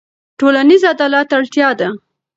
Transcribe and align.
ټولنیز 0.39 0.81
عدالت 0.93 1.29
اړتیا 1.37 1.69
ده. 1.79 1.87